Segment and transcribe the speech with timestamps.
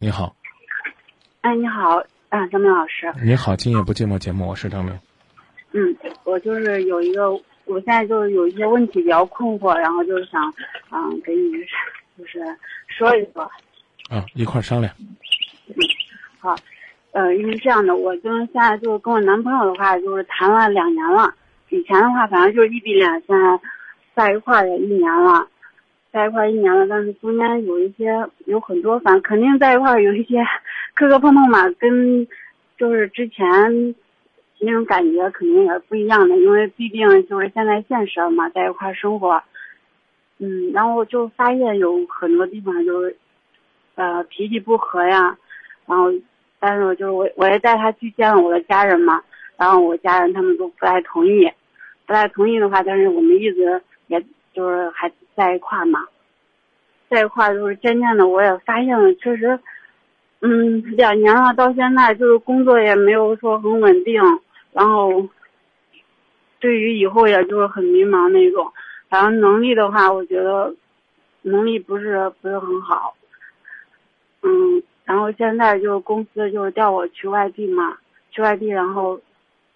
[0.00, 0.32] 你好，
[1.40, 1.96] 哎，你好，
[2.28, 3.12] 啊，张明老师。
[3.20, 4.96] 你好，今夜不寂寞节目，我是张明。
[5.72, 7.32] 嗯，我就是有一个，
[7.64, 10.40] 我现在就是有一些问题比较困惑，然后就是想，
[10.92, 11.50] 嗯，给你
[12.16, 12.38] 就是
[12.86, 13.42] 说一说。
[14.08, 14.94] 啊，一块儿商量。
[15.66, 15.74] 嗯，
[16.38, 16.54] 好，
[17.10, 21.34] 呃，因为这样的，我就是现在就是跟我男朋友的话，就是谈了两年了。
[21.70, 23.60] 以前的话，反正就是异地恋，现在
[24.14, 25.44] 在一块儿也一年了，
[26.12, 30.42] 在一块一年了，但是中间有一些有很多，反肯定在一块有一些
[30.94, 32.26] 磕磕碰碰嘛，跟
[32.78, 33.94] 就是之前
[34.60, 39.42] 那种感觉肯定也是不一样的，因为毕竟就是现在现实了嘛，在一块生活，
[40.38, 43.16] 嗯，然后就发现有很多地方就是
[43.94, 45.36] 呃脾气不和呀，
[45.86, 46.12] 然后
[46.58, 49.22] 但是就是我我也带他去见了我的家人嘛，
[49.56, 51.50] 然后我家人他们都不太同意。
[52.06, 54.18] 不太同意的话，但是我们一直也
[54.58, 56.04] 就是还在一块儿嘛，
[57.08, 59.56] 在一块就是渐渐的，我也发现了，确实，
[60.40, 64.20] 嗯，两年了，到现在就是工作也没有说很稳定，
[64.72, 65.28] 然后
[66.58, 68.72] 对于以后也就是很迷茫那种。
[69.08, 70.74] 反正能力的话，我觉得
[71.42, 73.14] 能力不是不是很好，
[74.42, 77.96] 嗯，然后现在就是公司就是调我去外地嘛，
[78.32, 79.20] 去外地，然后，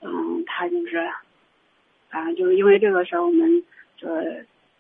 [0.01, 1.09] 嗯，他就是。
[2.11, 3.65] 反正就是因为这个事儿，我们
[3.97, 4.07] 就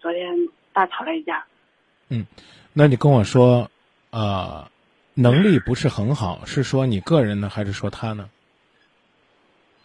[0.02, 1.44] 昨天大吵了一架。
[2.08, 2.26] 嗯，
[2.72, 3.70] 那你跟我说，
[4.10, 4.68] 呃，
[5.14, 8.28] 能力不是很好，是说你个人呢，还是说他呢？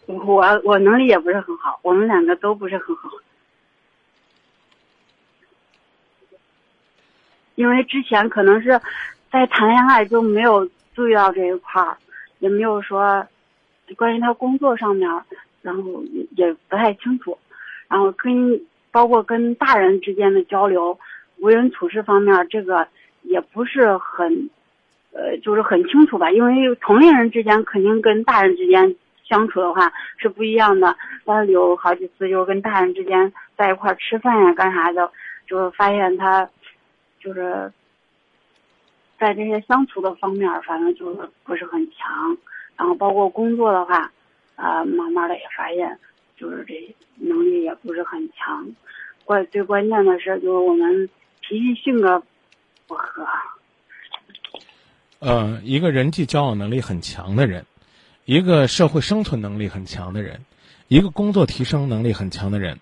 [0.06, 3.08] 我我能力也不是很好，我们两个都不是很好。
[7.54, 8.80] 因为之前可能是
[9.30, 11.96] 在谈恋爱就没有注意到这一块儿，
[12.40, 13.24] 也没有说
[13.96, 15.08] 关于他工作上面。
[15.60, 17.36] 然后也也不太清楚，
[17.88, 20.98] 然后跟包括跟大人之间的交流，
[21.38, 22.86] 为人处事方面，这个
[23.22, 24.50] 也不是很，
[25.12, 26.30] 呃，就是很清楚吧。
[26.30, 28.94] 因为同龄人之间肯定跟大人之间
[29.24, 30.96] 相处的话是不一样的。
[31.24, 35.10] 但是有好几次就是跟大人之间在一块吃饭呀、干啥的，
[35.46, 36.48] 就是发现他，
[37.20, 37.72] 就是
[39.18, 42.36] 在这些相处的方面，反正就是不是很强。
[42.76, 44.10] 然后包括工作的话。
[44.60, 45.96] 啊，慢慢的也发现，
[46.38, 48.74] 就是这能力也不是很强。
[49.24, 51.08] 关最关键的是，就是我们
[51.40, 52.22] 脾气性格
[52.86, 53.26] 不合。
[55.18, 57.66] 呃，一个人际交往能力很强的人，
[58.24, 60.44] 一个社会生存能力很强的人，
[60.86, 62.80] 一个工作提升能力很强的人，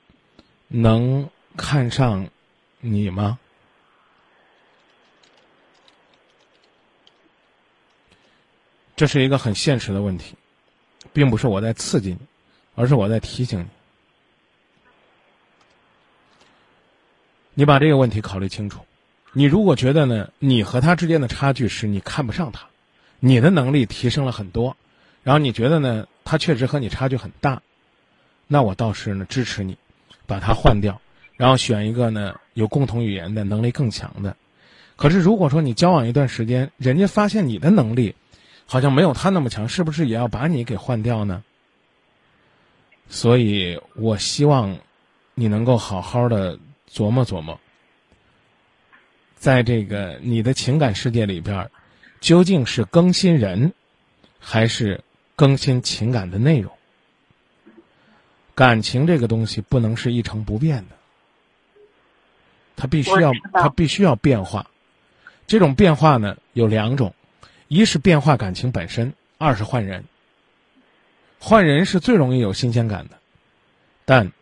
[0.69, 2.29] 能看上
[2.81, 3.39] 你吗？
[8.95, 10.37] 这是一个很现实的问题。
[11.13, 12.19] 并不是我在刺激你，
[12.77, 13.67] 而是我在提醒你。
[17.55, 18.81] 你把这个问题考虑清楚。
[19.33, 22.67] 你如果觉得呢，你和他之间的差距是你看不上他，
[23.19, 24.77] 你的能力提升了很多，
[25.23, 27.63] 然后你觉得呢，他确实和你差距很大，
[28.47, 29.77] 那我倒是呢支持你，
[30.27, 31.01] 把他换掉，
[31.37, 34.37] 然后选一个呢有共同语言的能力更强的。
[34.97, 38.15] 可是如果说你交往一段时间，人家发现你的能力，
[38.67, 41.43] 好像没有他那么强，是不是也要把你给换掉呢？
[43.09, 44.79] 所以我希望
[45.35, 46.59] 你能够好好的
[46.91, 47.61] 琢磨琢磨，
[49.37, 51.71] 在这个你的情感世界里边，
[52.21, 53.73] 究竟是更新人，
[54.39, 55.03] 还是
[55.35, 56.73] 更新情感的内容？
[58.55, 60.97] 感情这个东西不能是一成不变的，
[62.77, 64.71] 它必须要它必须要变化。
[65.47, 67.15] 这种变化呢有两种。
[67.69, 70.05] 一是变化感情本身，二是换人。
[71.49, 73.19] 换人是最容易有新鲜感的，
[74.05, 74.33] 但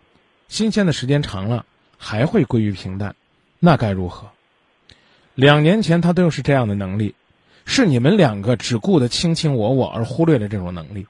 [0.48, 1.66] 新鲜的时间长了
[1.98, 3.14] 还会归于平淡，
[3.58, 4.28] 那该如何？
[5.34, 7.14] 两年前他都是这样的能力，
[7.66, 11.06] 是你们两个只顾得卿卿我我而忽略了这种能力。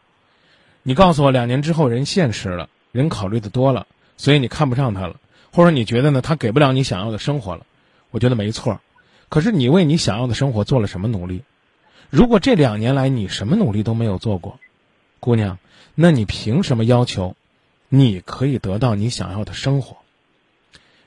[0.82, 5.14] 你告诉我，两年之后人现实了，人考虑的多了，所以你看不上他了，
[5.52, 7.64] 或者你觉得呢他给不了你想要的生活了？
[8.10, 8.80] 我觉得没错，
[9.28, 11.44] 可是你为你想要的生活做了什么努力？
[12.10, 14.58] 如果这两年来你什么努力都没有做过，
[15.24, 15.58] 姑娘，
[15.94, 17.34] 那你凭什么要求
[17.88, 19.96] 你可以得到你想要的生活？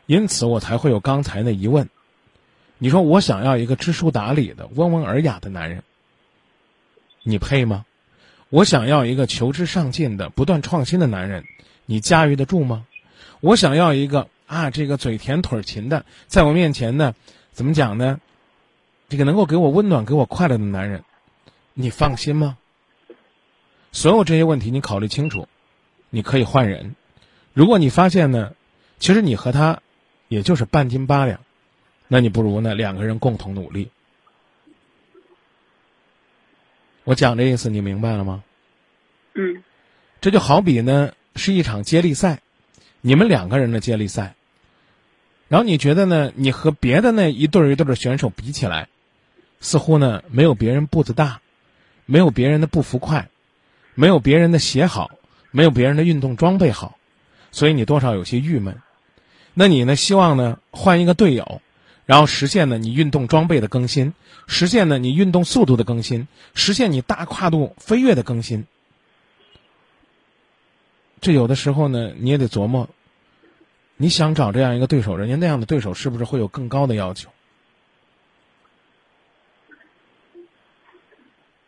[0.07, 1.87] 因此我才会有刚才的疑问。
[2.79, 5.83] 你说我想要一个知书达理的、温文尔雅的男人，
[7.21, 7.85] 你配吗？
[8.49, 11.45] 我想要一个求知上进的、不断创新的男人，
[11.85, 12.87] 你驾驭得住吗？
[13.39, 17.13] 我想要一个啊，这个嘴甜腿勤的，在我面前呢，
[17.51, 18.19] 怎么讲呢？
[19.09, 21.03] 这个能够给我温暖、给我快乐的男人，
[21.75, 22.57] 你放心吗？
[23.97, 25.47] 所有这些问题你考虑清楚，
[26.11, 26.95] 你可以换人。
[27.51, 28.53] 如果你发现呢，
[28.99, 29.81] 其实你和他
[30.27, 31.39] 也就是半斤八两，
[32.07, 33.89] 那你不如呢两个人共同努力。
[37.05, 38.43] 我讲这意思你明白了吗？
[39.33, 39.63] 嗯。
[40.21, 42.41] 这就好比呢是一场接力赛，
[43.01, 44.35] 你们两个人的接力赛。
[45.47, 46.31] 然后你觉得呢？
[46.35, 48.89] 你和别的那一对一对的选手比起来，
[49.59, 51.41] 似乎呢没有别人步子大，
[52.05, 53.29] 没有别人的步幅快，
[53.99, 55.09] 没有别人的鞋好，
[55.49, 56.99] 没有别人的运动装备好，
[57.51, 58.79] 所以你多少有些郁闷。
[59.55, 59.95] 那你呢？
[59.95, 61.63] 希望呢换一个队友，
[62.05, 64.13] 然后实现呢你运动装备的更新，
[64.45, 68.67] 实现呢你运动速度的更新，实现你大跨度飞跃的更新。
[71.19, 72.87] 这有的时候呢，你也得琢磨。
[73.95, 77.31] 你想找这样一个对手，人家那样的对手是不是会有更高的要求？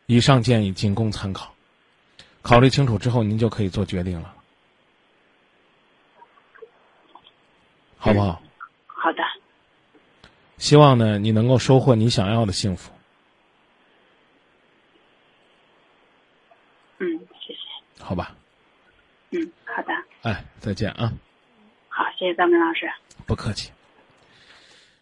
[0.05, 1.55] 以上建议仅供参考，
[2.49, 4.33] 考虑清楚之后，您就可以做决定了，
[7.95, 8.41] 好不好？
[8.87, 9.21] 好的。
[10.57, 12.91] 希望呢，你能够收获你想要的幸福。
[16.97, 18.03] 嗯，谢谢。
[18.03, 18.35] 好吧。
[19.29, 19.93] 嗯，好的。
[20.23, 21.13] 哎，再见啊。
[21.87, 22.89] 好，谢谢张明老师。
[23.27, 23.71] 不客气。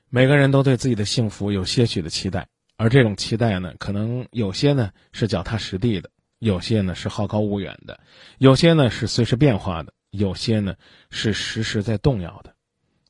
[0.09, 2.45] 每个人都对自己的幸福有些许的期待，
[2.75, 7.99] 而这种期待呢，可能有些呢是脚踏实地的，有些呢是好高骛远的，
[8.37, 10.75] 有些呢是随时变化的，有些呢
[11.09, 12.55] 是时时在动摇的。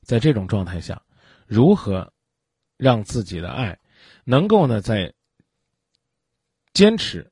[0.01, 1.03] 在这种状态下，
[1.45, 2.13] 如何
[2.77, 3.79] 让自己的爱
[4.23, 5.13] 能够呢在
[6.73, 7.31] 坚持、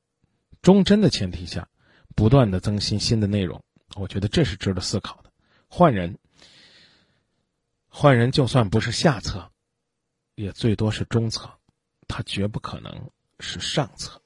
[0.62, 1.68] 忠贞的前提下，
[2.14, 3.62] 不断的更新新的内容？
[3.94, 5.30] 我觉得这是值得思考的。
[5.68, 6.18] 换人。
[7.88, 9.50] 换人就算不是下策，
[10.34, 11.50] 也最多是中策，
[12.06, 13.10] 他绝不可能
[13.40, 14.20] 是上策。